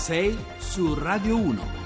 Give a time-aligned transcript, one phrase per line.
[0.00, 1.79] 6 su Radio 1.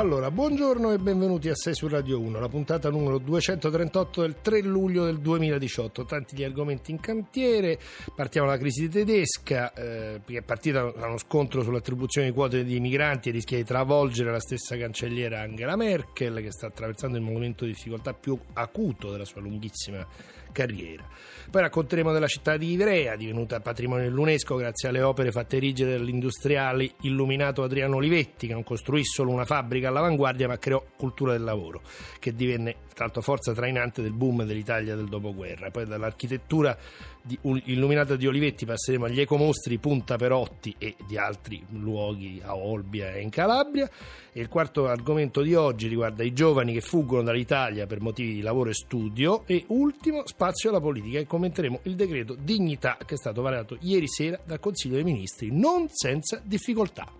[0.00, 4.62] Allora, buongiorno e benvenuti a 6 su Radio 1, la puntata numero 238 del 3
[4.62, 6.06] luglio del 2018.
[6.06, 7.78] Tanti gli argomenti in cantiere.
[8.16, 12.80] Partiamo dalla crisi tedesca, eh, che è partita da uno scontro sull'attribuzione di quote di
[12.80, 17.66] migranti e rischia di travolgere la stessa cancelliera Angela Merkel, che sta attraversando il momento
[17.66, 20.06] di difficoltà più acuto della sua lunghissima
[20.50, 21.04] carriera.
[21.50, 26.92] Poi racconteremo della città di Ivrea, divenuta patrimonio dell'UNESCO grazie alle opere fatte rigide dall'industriale
[27.02, 31.82] illuminato Adriano Olivetti, che non costruì solo una fabbrica all'avanguardia, ma creò cultura del lavoro,
[32.18, 35.70] che divenne l'altro forza trainante del boom dell'Italia del dopoguerra.
[35.70, 36.76] Poi dall'architettura
[37.22, 43.12] di, illuminata di Olivetti passeremo agli ecomostri Punta Perotti e di altri luoghi a Olbia
[43.12, 43.88] e in Calabria.
[44.32, 48.40] E il quarto argomento di oggi riguarda i giovani che fuggono dall'Italia per motivi di
[48.42, 49.44] lavoro e studio.
[49.46, 54.08] E ultimo, spazio alla politica e commenteremo il decreto Dignità che è stato varato ieri
[54.08, 57.19] sera dal Consiglio dei Ministri, non senza difficoltà.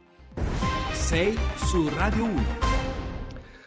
[1.11, 2.43] 6 su Radio 1.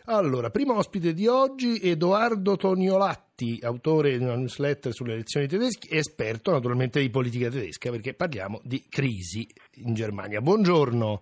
[0.05, 6.51] Allora, primo ospite di oggi, Edoardo Toniolatti, autore di una newsletter sulle elezioni tedesche, esperto
[6.51, 10.39] naturalmente di politica tedesca, perché parliamo di crisi in Germania.
[10.39, 11.21] Buongiorno.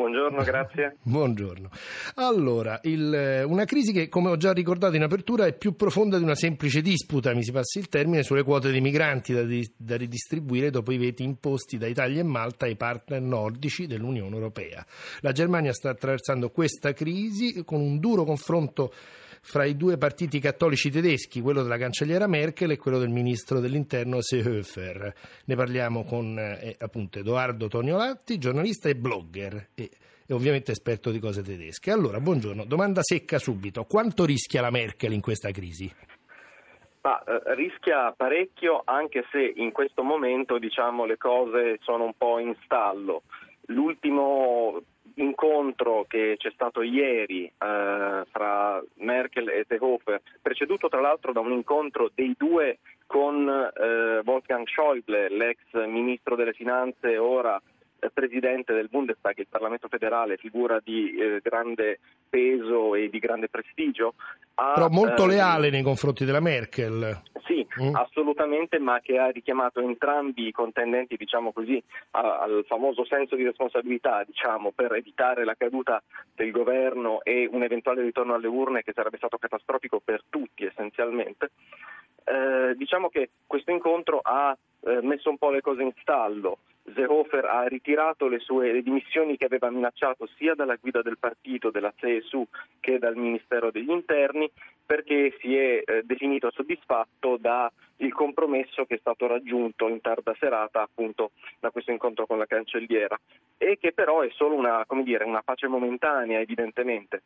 [0.00, 0.96] Buongiorno, grazie.
[1.04, 1.68] Buongiorno.
[2.14, 6.24] Allora, il, una crisi che, come ho già ricordato in apertura, è più profonda di
[6.24, 9.42] una semplice disputa, mi si passi il termine, sulle quote di migranti da,
[9.76, 14.86] da ridistribuire dopo i veti imposti da Italia e Malta ai partner nordici dell'Unione Europea.
[15.20, 18.94] La Germania sta attraversando questa crisi con un duro confronto
[19.40, 24.20] fra i due partiti cattolici tedeschi, quello della cancelliera Merkel e quello del ministro dell'interno
[24.20, 25.14] Seehofer.
[25.46, 29.90] Ne parliamo con eh, appunto Edoardo Toniolatti, giornalista e blogger e,
[30.26, 31.90] e ovviamente esperto di cose tedesche.
[31.90, 33.84] Allora, buongiorno, domanda secca subito.
[33.84, 35.92] Quanto rischia la Merkel in questa crisi?
[37.02, 42.38] Ma, eh, rischia parecchio anche se in questo momento diciamo, le cose sono un po'
[42.38, 43.22] in stallo.
[43.66, 44.82] L'ultimo
[45.14, 51.52] incontro che c'è stato ieri eh, fra Merkel e Seehofer, preceduto tra l'altro da un
[51.52, 57.60] incontro dei due con eh, Wolfgang Schäuble, l'ex ministro delle finanze, ora
[58.12, 64.14] presidente del Bundestag, il Parlamento federale, figura di eh, grande peso e di grande prestigio.
[64.54, 67.22] Ha, Però molto ehm, leale nei confronti della Merkel.
[67.44, 67.94] Sì, mm.
[67.94, 73.44] assolutamente, ma che ha richiamato entrambi i contendenti, diciamo così, a, al famoso senso di
[73.44, 76.02] responsabilità, diciamo, per evitare la caduta
[76.34, 81.50] del governo e un eventuale ritorno alle urne che sarebbe stato catastrofico per tutti essenzialmente.
[82.30, 86.58] Eh, diciamo che questo incontro ha eh, messo un po' le cose in stallo.
[86.94, 91.70] Seehofer ha ritirato le sue le dimissioni che aveva minacciato sia dalla guida del partito,
[91.70, 92.46] della CSU,
[92.78, 94.48] che dal Ministero degli Interni,
[94.86, 97.70] perché si è eh, definito soddisfatto dal
[98.12, 103.18] compromesso che è stato raggiunto in tarda serata appunto da questo incontro con la cancelliera
[103.58, 107.22] e che però è solo una, dire, una pace momentanea evidentemente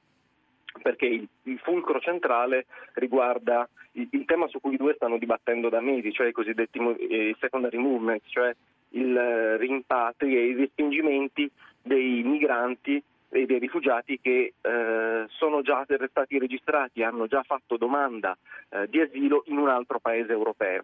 [0.82, 5.68] perché il, il, fulcro centrale riguarda il, il, tema su cui i due stanno dibattendo
[5.68, 8.54] da mesi, cioè i cosiddetti eh, secondary movements, cioè
[8.90, 11.50] il eh, rimpatri e i respingimenti
[11.82, 18.36] dei migranti e dei rifugiati che eh, sono già stati registrati, hanno già fatto domanda
[18.70, 20.82] eh, di asilo in un altro paese europeo.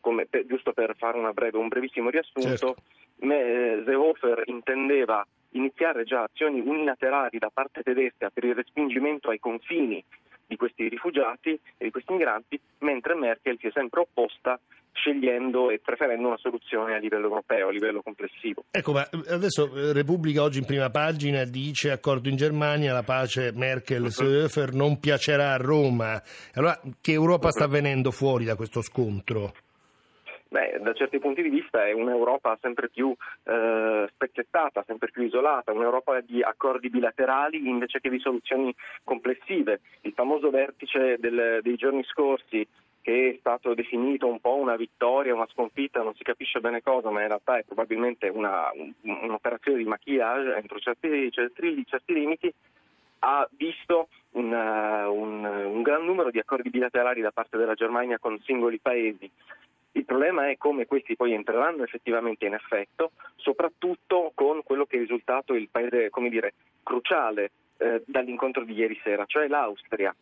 [0.00, 2.74] Come, per, giusto per fare breve, un brevissimo riassunto, certo.
[3.18, 10.02] me, Seehofer intendeva iniziare già azioni unilaterali da parte tedesca per il respingimento ai confini
[10.46, 14.58] di questi rifugiati e di questi migranti, mentre Merkel si è sempre opposta
[14.92, 18.64] scegliendo e preferendo una soluzione a livello europeo, a livello complessivo.
[18.70, 23.52] Ecco, ma adesso eh, Repubblica oggi in prima pagina dice accordo in Germania, la pace
[23.54, 24.76] Merkel-Söfer uh-huh.
[24.76, 26.22] non piacerà a Roma.
[26.54, 29.52] Allora, che Europa sta venendo fuori da questo scontro?
[30.52, 35.72] Beh, da certi punti di vista è un'Europa sempre più eh, spezzettata, sempre più isolata,
[35.72, 39.80] un'Europa di accordi bilaterali invece che di soluzioni complessive.
[40.02, 42.68] Il famoso vertice del, dei giorni scorsi
[43.00, 47.08] che è stato definito un po' una vittoria, una sconfitta, non si capisce bene cosa,
[47.08, 48.70] ma in realtà è probabilmente una,
[49.00, 52.52] un'operazione di maquillage entro certi, certi, certi limiti,
[53.20, 58.38] ha visto un, un, un gran numero di accordi bilaterali da parte della Germania con
[58.40, 59.30] singoli paesi
[59.92, 65.00] il problema è come questi poi entreranno effettivamente in effetto, soprattutto con quello che è
[65.00, 70.14] risultato il paese, come dire, cruciale eh, dall'incontro di ieri sera, cioè l'Austria.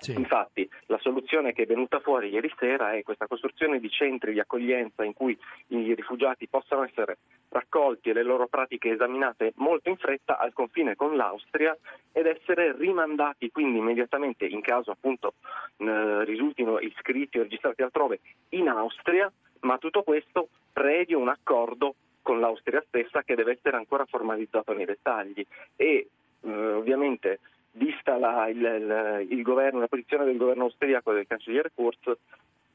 [0.00, 0.12] Sì.
[0.12, 4.40] Infatti la soluzione che è venuta fuori ieri sera è questa costruzione di centri di
[4.40, 5.38] accoglienza in cui
[5.68, 7.18] i rifugiati possano essere
[7.50, 11.76] raccolti e le loro pratiche esaminate molto in fretta al confine con l'Austria
[12.12, 15.34] ed essere rimandati quindi immediatamente in caso appunto
[15.76, 18.20] risultino iscritti o registrati altrove
[18.50, 19.30] in Austria,
[19.60, 24.86] ma tutto questo previo un accordo con l'Austria stessa che deve essere ancora formalizzato nei
[24.86, 25.44] dettagli
[25.76, 26.08] e
[26.42, 27.40] eh, ovviamente
[27.72, 31.98] vista la, il, il, il governo, la posizione del governo austriaco e del cancelliere Kurz,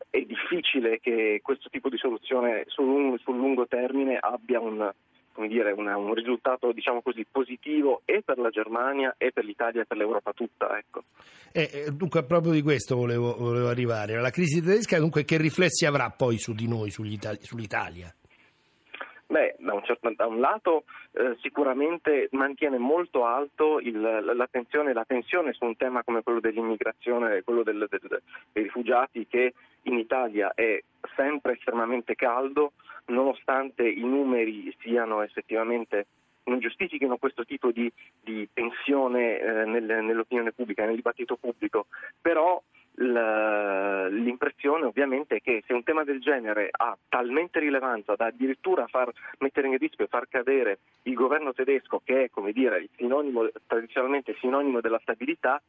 [0.10, 4.90] è difficile che questo tipo di soluzione sul, sul lungo termine abbia un,
[5.48, 9.86] dire, una, un risultato diciamo così, positivo e per la Germania e per l'Italia e
[9.86, 10.78] per l'Europa tutta.
[10.78, 11.04] Ecco.
[11.52, 14.20] Eh, dunque proprio di questo volevo, volevo, arrivare.
[14.20, 18.14] La crisi tedesca dunque che riflessi avrà poi su di noi, sull'Italia?
[19.28, 20.84] Beh, da un, certo, da un lato
[21.14, 26.40] eh, sicuramente mantiene molto alto il, l'attenzione e la tensione su un tema come quello
[26.40, 28.22] dell'immigrazione, quello del, del,
[28.54, 30.80] dei rifugiati che in Italia è
[31.16, 32.74] sempre estremamente caldo,
[33.06, 36.06] nonostante i numeri siano effettivamente
[36.46, 41.88] non giustifichino questo tipo di, di tensione eh, nel, nell'opinione pubblica, nel dibattito pubblico,
[42.22, 42.62] però
[42.98, 49.12] l'impressione ovviamente è che se un tema del genere ha talmente rilevanza da addirittura far
[49.40, 54.36] mettere in rischio e far cadere il governo tedesco, che è come dire sinonimo, tradizionalmente
[54.40, 55.62] sinonimo della stabilità,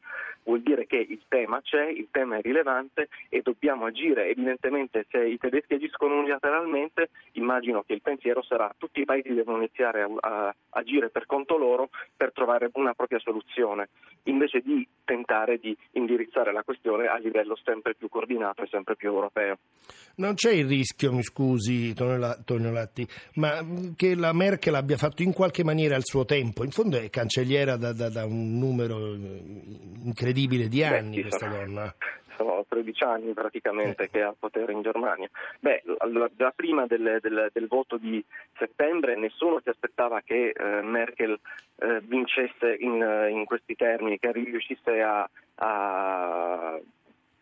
[0.44, 4.28] vuol dire che il tema c'è, il tema è rilevante e dobbiamo agire.
[4.28, 9.58] Evidentemente se i tedeschi agiscono unilateralmente, immagino che il pensiero sarà tutti i paesi devono
[9.58, 13.88] iniziare a, a agire per conto loro per trovare una propria soluzione,
[14.24, 19.08] invece di tentare di indirizzare la questione a livello sempre più coordinato e sempre più
[19.08, 19.58] europeo.
[20.16, 23.62] Non c'è il rischio, mi scusi Tonio Latti, ma
[23.96, 27.76] che la Merkel abbia fatto in qualche maniera il suo tempo, in fondo è cancelliera
[27.76, 31.94] da, da, da un numero incredibile di anni Beh, questa sono, donna.
[32.36, 34.10] Sono 13 anni praticamente eh.
[34.10, 35.28] che ha potere in Germania.
[35.58, 35.82] Beh,
[36.36, 38.22] già prima del, del, del, voto di
[38.58, 41.38] settembre nessuno si aspettava che eh, Merkel
[41.76, 46.78] eh, vincesse in, in, questi termini, che riuscisse a, a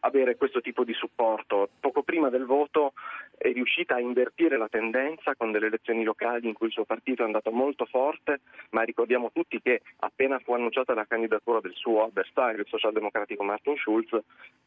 [0.05, 1.69] avere questo tipo di supporto.
[1.81, 2.93] Poco prima del voto
[3.37, 7.23] è riuscita a invertire la tendenza con delle elezioni locali in cui il suo partito
[7.23, 8.41] è andato molto forte,
[8.71, 13.77] ma ricordiamo tutti che appena fu annunciata la candidatura del suo avversario, il socialdemocratico Martin
[13.77, 14.17] Schulz,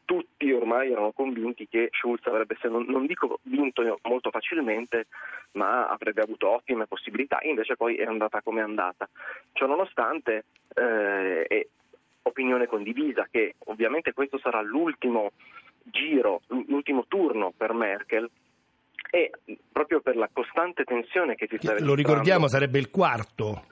[0.04, 5.06] tutti ormai erano convinti che Schulz avrebbe, se non, non dico vinto molto facilmente,
[5.52, 9.08] ma avrebbe avuto ottime possibilità, invece poi è andata come è andata.
[9.52, 10.44] Ciononostante
[10.74, 11.68] eh,
[12.28, 15.32] opinione condivisa che ovviamente questo sarà l'ultimo
[15.84, 18.28] giro, l'ultimo turno per Merkel
[19.10, 19.30] e
[19.72, 23.64] proprio per la costante tensione che si sta Lo ricordiamo, sarebbe il quarto.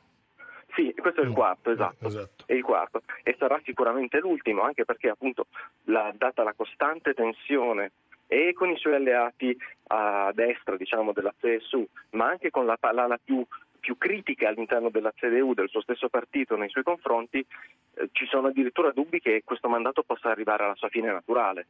[0.74, 1.34] Sì, questo è il mm.
[1.34, 2.06] quarto, esatto.
[2.06, 2.44] esatto.
[2.46, 3.02] È il quarto.
[3.22, 5.46] E sarà sicuramente l'ultimo, anche perché appunto
[5.84, 7.92] la, data la costante tensione
[8.26, 9.56] e con i suoi alleati
[9.88, 13.44] a destra, diciamo, della CSU, ma anche con la, la, la più
[13.86, 18.48] più critica all'interno della CDU, del suo stesso partito nei suoi confronti, eh, ci sono
[18.48, 21.66] addirittura dubbi che questo mandato possa arrivare alla sua fine naturale.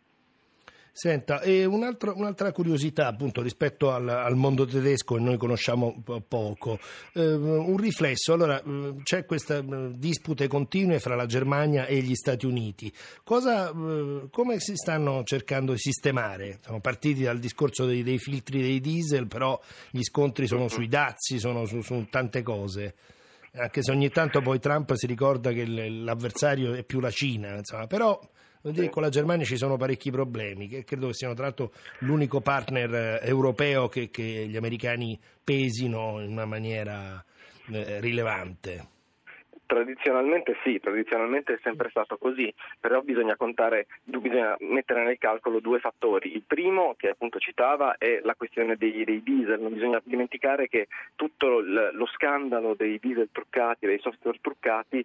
[0.99, 6.79] Senta, un'altra, un'altra curiosità appunto rispetto al, al, mondo tedesco e noi conosciamo poco,
[7.13, 12.15] eh, un riflesso, allora eh, c'è questa eh, dispute continue fra la Germania e gli
[12.15, 12.91] Stati Uniti,
[13.25, 16.61] Cosa, eh, come si stanno cercando di sistemare?
[16.63, 19.61] Siamo partiti dal discorso dei, dei filtri dei diesel, però
[19.91, 22.95] gli scontri sono sui dazi, sono su, su tante cose
[23.57, 27.87] anche se ogni tanto poi Trump si ricorda che l'avversario è più la Cina, insomma,
[27.87, 28.19] però
[28.63, 28.89] sì.
[28.89, 32.95] con la Germania ci sono parecchi problemi, che credo che siano tra l'altro l'unico partner
[32.95, 37.25] eh, europeo che, che gli americani pesino in una maniera
[37.71, 38.95] eh, rilevante.
[39.67, 45.81] Tradizionalmente sì, tradizionalmente è sempre stato così, però bisogna, contare, bisogna mettere nel calcolo due
[45.81, 46.35] fattori.
[46.35, 49.61] Il primo, che appunto citava, è la questione dei, dei diesel.
[49.61, 55.05] Non bisogna dimenticare che tutto lo scandalo dei diesel truccati, dei software truccati,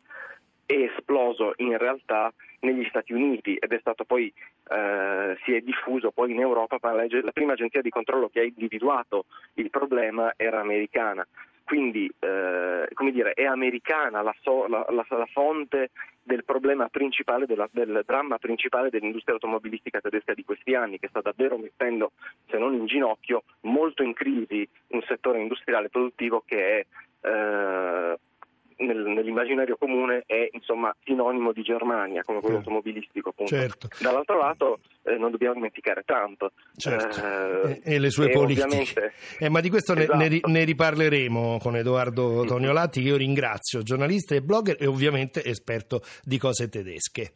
[0.65, 4.31] è esploso in realtà negli Stati Uniti ed è stato poi
[4.69, 9.25] eh, si è diffuso poi in Europa, la prima agenzia di controllo che ha individuato
[9.55, 11.25] il problema era americana.
[11.71, 17.45] Quindi eh, come dire, è americana la, so, la, la, la, fonte del problema principale,
[17.45, 22.11] della, del dramma principale dell'industria automobilistica tedesca di questi anni, che sta davvero mettendo,
[22.49, 26.85] se non in ginocchio, molto in crisi un settore industriale produttivo che è
[27.29, 28.19] eh,
[28.81, 33.29] nel, nell'immaginario comune è insomma, sinonimo di Germania come quello automobilistico.
[33.29, 33.55] Appunto.
[33.55, 33.87] Certo.
[33.99, 37.67] Dall'altro lato eh, non dobbiamo dimenticare Trump certo.
[37.67, 39.13] eh, e, e, le sue e politiche.
[39.39, 40.17] Eh, ma di questo esatto.
[40.17, 46.01] ne, ne, riparleremo con Edoardo Toniolatti, che io ringrazio, giornalista e blogger e ovviamente esperto
[46.23, 47.31] di cose tedesche.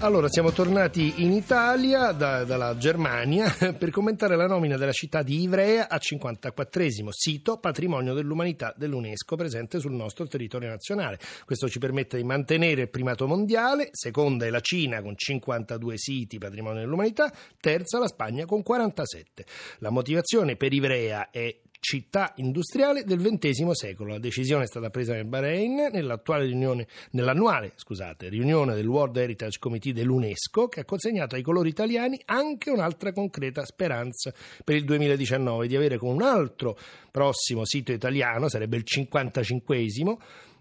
[0.00, 5.40] Allora, siamo tornati in Italia da, dalla Germania per commentare la nomina della città di
[5.40, 11.18] Ivrea a 54 sito patrimonio dell'umanità dell'UNESCO presente sul nostro territorio nazionale.
[11.46, 16.36] Questo ci permette di mantenere il primato mondiale, seconda è la Cina con 52 siti
[16.36, 19.46] patrimonio dell'umanità, terza la Spagna con 47.
[19.78, 24.12] La motivazione per Ivrea è città industriale del XX secolo.
[24.12, 29.92] La decisione è stata presa nel Bahrain riunione, nell'annuale scusate, riunione del World Heritage Committee
[29.92, 34.32] dell'UNESCO che ha consegnato ai colori italiani anche un'altra concreta speranza
[34.64, 36.78] per il 2019 di avere con un altro
[37.10, 40.16] prossimo sito italiano, sarebbe il 55esimo,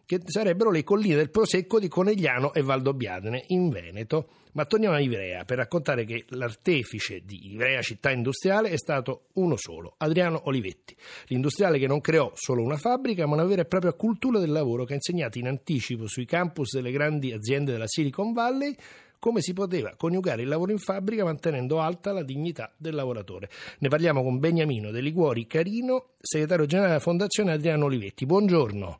[0.05, 4.29] che sarebbero le colline del Prosecco di Conegliano e Valdobbiadene in Veneto.
[4.55, 9.57] Ma torniamo a Ivrea per raccontare che l'artefice di Ivrea città industriale è stato uno
[9.57, 10.95] solo, Adriano Olivetti,
[11.27, 14.85] l'industriale che non creò solo una fabbrica ma una vera e propria cultura del lavoro
[14.85, 18.74] che ha insegnato in anticipo sui campus delle grandi aziende della Silicon Valley
[19.19, 23.50] come si poteva coniugare il lavoro in fabbrica mantenendo alta la dignità del lavoratore.
[23.79, 28.25] Ne parliamo con Beniamino De Liguori Carino, segretario generale della Fondazione Adriano Olivetti.
[28.25, 29.00] Buongiorno.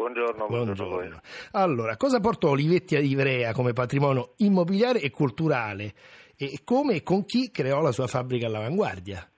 [0.00, 1.20] Buongiorno, buongiorno.
[1.52, 5.92] Allora, cosa portò Olivetti a Ivrea come patrimonio immobiliare e culturale
[6.38, 9.28] e come e con chi creò la sua fabbrica all'avanguardia?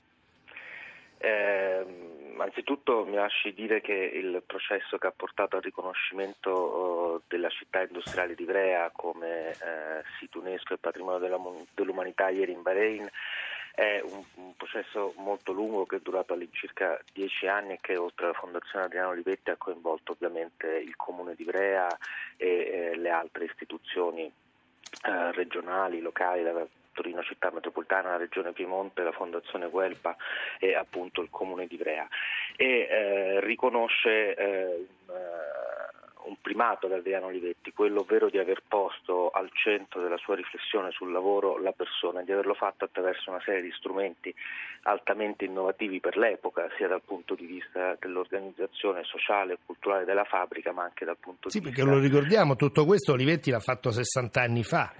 [1.18, 1.84] Eh,
[2.38, 7.82] anzitutto mi lasci dire che il processo che ha portato al riconoscimento oh, della città
[7.82, 13.10] industriale di Ivrea come eh, sito UNESCO e patrimonio dell'umanità ieri in Bahrain
[13.74, 18.26] è un, un, processo molto lungo che è durato all'incirca dieci anni e che oltre
[18.26, 21.88] alla Fondazione Adriano Olivetti ha coinvolto ovviamente il Comune di Ivrea
[22.36, 29.02] e eh, le altre istituzioni eh, regionali, locali, la Torino Città Metropolitana, la Regione Piemonte,
[29.02, 30.16] la Fondazione Guelpa
[30.58, 32.06] e appunto il Comune di Ivrea
[32.56, 35.61] e eh, riconosce eh, un,
[36.24, 40.90] un primato da Adriano Olivetti, quello ovvero di aver posto al centro della sua riflessione
[40.90, 44.34] sul lavoro la persona e di averlo fatto attraverso una serie di strumenti
[44.82, 50.72] altamente innovativi per l'epoca, sia dal punto di vista dell'organizzazione sociale e culturale della fabbrica,
[50.72, 51.80] ma anche dal punto sì, di vista...
[51.82, 54.92] Sì, perché lo ricordiamo, tutto questo Olivetti l'ha fatto 60 anni fa.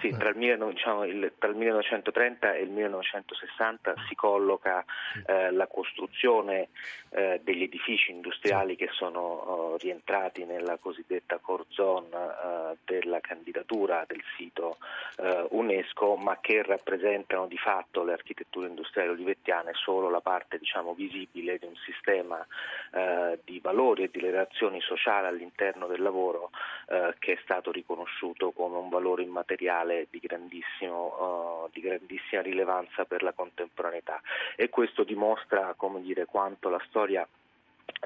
[0.00, 4.84] Sì, sì, tra il, diciamo, il, tra il, 1930 e il 1960 si colloca
[5.26, 6.68] eh, la costruzione
[7.10, 14.04] eh, degli edifici industriali che sono oh, rientrati nella cosiddetta core zone eh, della candidatura
[14.06, 14.78] del sito
[15.16, 20.94] eh, UNESCO, ma che rappresentano di fatto le architetture industriali olivettiane solo la parte diciamo,
[20.94, 22.44] visibile di un sistema
[22.92, 26.50] eh, di valori e di relazioni sociali all'interno del lavoro
[26.88, 33.04] eh, che è stato riconosciuto come un valore immateriale materiale di, uh, di grandissima rilevanza
[33.04, 34.20] per la contemporaneità.
[34.56, 37.26] E questo dimostra dire, quanto la storia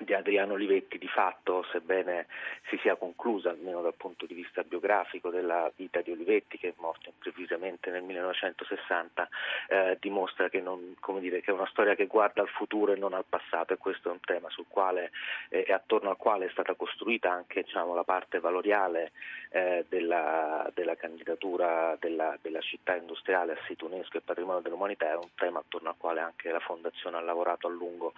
[0.01, 2.27] di Adriano Olivetti di fatto, sebbene
[2.69, 6.75] si sia conclusa, almeno dal punto di vista biografico, della vita di Olivetti, che è
[6.79, 9.29] morto improvvisamente nel 1960,
[9.69, 13.13] eh, dimostra che, non, dire, che, è una storia che guarda al futuro e non
[13.13, 15.11] al passato e questo è un tema sul quale
[15.51, 19.13] eh, attorno al quale è stata costruita anche diciamo, la parte valoriale
[19.51, 25.17] eh, della, della, candidatura della, della, città industriale a sito UNESCO e patrimonio dell'umanità, è
[25.17, 28.15] un tema attorno al quale anche la Fondazione ha lavorato a lungo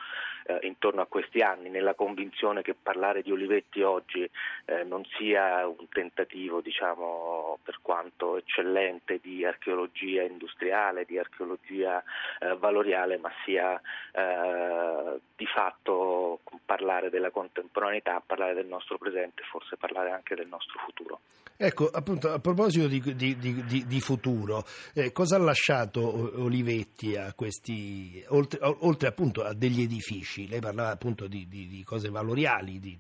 [0.47, 4.29] eh, intorno a questi anni anni nella convinzione che parlare di Olivetti oggi
[4.67, 12.03] eh, non sia un tentativo, diciamo, per quanto eccellente, di archeologia industriale, di archeologia
[12.41, 13.81] eh, valoriale, ma sia
[14.13, 20.79] eh, di fatto parlare della contemporaneità, parlare del nostro presente, forse parlare anche del nostro
[20.85, 21.21] futuro.
[21.57, 27.33] Ecco, appunto, a proposito di, di, di, di futuro, eh, cosa ha lasciato Olivetti a
[27.33, 30.49] questi, oltre, oltre, appunto a degli edifici?
[30.49, 31.47] Lei parlava appunto di,
[31.85, 32.97] cose valoriali, di,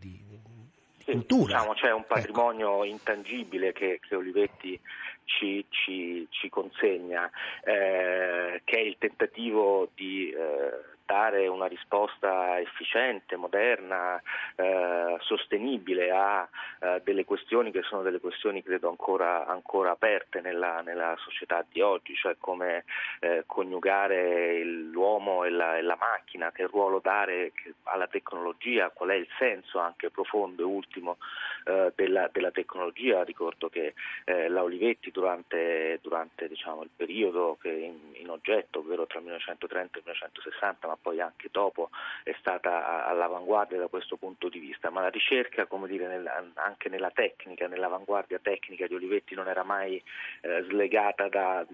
[1.04, 1.58] sì, cultura.
[1.58, 2.14] Diciamo, c'è un ecco.
[2.14, 2.84] patrimonio ecco.
[2.84, 4.78] intangibile che, che Olivetti
[5.24, 7.30] ci, ci, ci consegna,
[7.64, 10.30] eh, che è il tentativo di...
[10.30, 14.20] Eh, dare una risposta efficiente, moderna,
[14.56, 16.48] eh, sostenibile a
[16.80, 21.80] eh, delle questioni che sono delle questioni credo ancora, ancora aperte nella, nella, società di
[21.80, 22.84] oggi, cioè come
[23.20, 27.52] eh, coniugare l'uomo e la, e la, macchina, che ruolo dare
[27.84, 31.18] alla tecnologia, qual è il senso anche profondo e ultimo
[31.64, 33.24] eh, della, della, tecnologia.
[33.24, 33.94] Ricordo che
[34.24, 39.96] eh, la Olivetti durante, durante diciamo, il periodo in, in oggetto, ovvero tra il 1930
[39.96, 41.90] e il 1960, ma poi anche dopo
[42.22, 47.10] è stata all'avanguardia da questo punto di vista, ma la ricerca dire, nel, anche nella
[47.10, 50.02] tecnica, nell'avanguardia tecnica di Olivetti non era mai
[50.40, 51.66] eh, slegata da,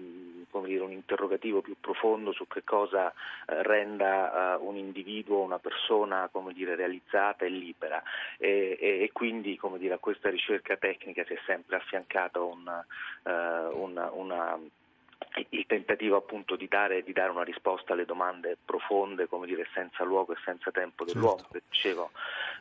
[0.65, 6.27] dire, un interrogativo più profondo su che cosa eh, renda uh, un individuo, una persona
[6.51, 8.01] dire, realizzata e libera.
[8.37, 9.55] E, e, e quindi
[9.95, 12.83] a questa ricerca tecnica si è sempre affiancata una,
[13.23, 14.59] uh, una, una
[15.49, 20.03] il tentativo appunto di dare, di dare, una risposta alle domande profonde, come dire, senza
[20.03, 21.59] luogo e senza tempo dell'uomo, certo.
[21.69, 22.11] dicevo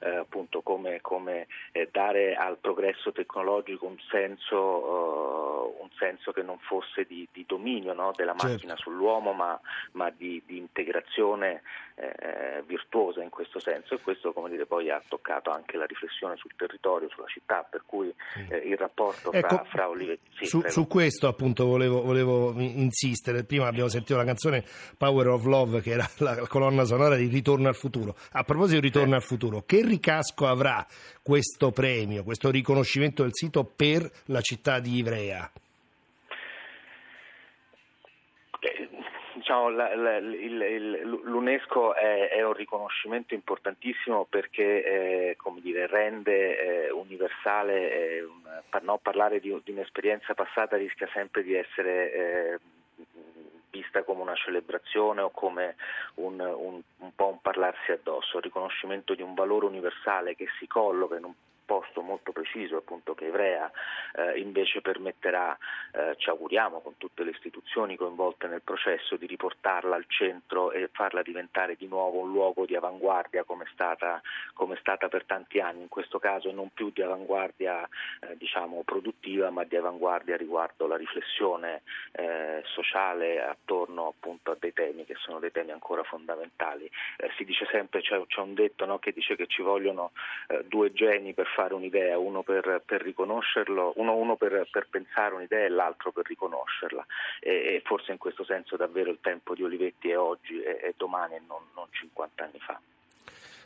[0.00, 6.42] eh, appunto come, come eh, dare al progresso tecnologico un senso, uh, un senso che
[6.42, 8.12] non fosse di, di dominio no?
[8.16, 8.46] della certo.
[8.46, 8.90] macchina certo.
[8.90, 9.60] sull'uomo, ma,
[9.92, 11.62] ma di, di, integrazione
[11.96, 16.36] eh, virtuosa in questo senso e questo come dire, poi ha toccato anche la riflessione
[16.36, 18.12] sul territorio, sulla città, per cui
[18.48, 20.28] eh, il rapporto ecco, fra, fra Olivetti.
[20.36, 23.44] Sì, su, su, questo appunto volevo, volevo insistere.
[23.44, 24.64] Prima abbiamo sentito la canzone
[24.96, 28.16] Power of Love, che era la colonna sonora di Ritorno al futuro.
[28.32, 30.86] A proposito di Ritorno al futuro, che ricasco avrà
[31.22, 35.50] questo premio, questo riconoscimento del sito per la città di Ivrea?
[39.50, 39.68] Diciamo,
[41.24, 48.28] L'UNESCO è, un riconoscimento importantissimo perché eh, dire, rende eh, universale, eh,
[48.68, 52.60] per non parlare di, un'esperienza passata rischia sempre di essere
[53.70, 55.74] vista come una celebrazione o come
[56.14, 60.68] un, un, un po' un parlarsi addosso, il riconoscimento di un valore universale che si
[60.68, 61.32] colloca in un
[61.70, 63.70] posto molto preciso appunto che Ivrea
[64.14, 65.56] eh, invece permetterà,
[65.92, 70.88] eh, ci auguriamo con tutte le istituzioni coinvolte nel processo, di riportarla al centro e
[70.92, 74.20] farla diventare di nuovo un luogo di avanguardia come è stata,
[74.52, 77.88] come è stata per tanti anni, in questo caso non più di avanguardia
[78.22, 84.72] eh, diciamo, produttiva ma di avanguardia riguardo la riflessione eh, sociale attorno appunto a dei
[84.72, 86.90] temi che sono dei temi ancora fondamentali.
[87.16, 90.10] Eh, si dice sempre, c'è, c'è un detto no, che dice che ci vogliono
[90.48, 94.86] eh, due geni per fare fare un'idea, uno per, per riconoscerlo, uno, uno per, per,
[94.88, 97.04] pensare un'idea e l'altro per riconoscerla.
[97.38, 100.94] E, e, forse in questo senso davvero il tempo di Olivetti è oggi e, e
[100.96, 102.80] domani e non, non 50 anni fa.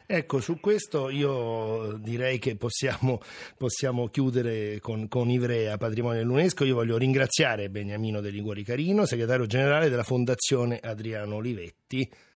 [0.06, 3.20] Ecco, su questo io direi che possiamo,
[3.56, 6.64] possiamo chiudere con, con, Ivrea, patrimonio dell'UNESCO.
[6.64, 12.10] Io voglio ringraziare Beniamino De Liguori Carino, segretario generale della Fondazione Adriano Olivetti.